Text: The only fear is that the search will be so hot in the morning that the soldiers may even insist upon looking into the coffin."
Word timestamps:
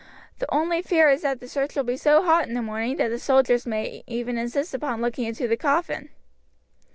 The 0.39 0.51
only 0.51 0.81
fear 0.81 1.11
is 1.11 1.21
that 1.21 1.39
the 1.39 1.47
search 1.47 1.75
will 1.75 1.83
be 1.83 1.95
so 1.95 2.23
hot 2.23 2.47
in 2.47 2.55
the 2.55 2.63
morning 2.63 2.97
that 2.97 3.09
the 3.09 3.19
soldiers 3.19 3.67
may 3.67 4.03
even 4.07 4.35
insist 4.35 4.73
upon 4.73 4.99
looking 4.99 5.25
into 5.25 5.47
the 5.47 5.55
coffin." 5.57 6.09